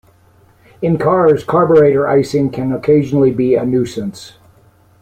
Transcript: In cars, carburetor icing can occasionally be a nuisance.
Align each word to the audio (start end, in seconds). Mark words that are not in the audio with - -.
In 0.81 0.97
cars, 0.97 1.43
carburetor 1.43 2.07
icing 2.07 2.49
can 2.49 2.71
occasionally 2.71 3.29
be 3.29 3.53
a 3.53 3.63
nuisance. 3.63 4.33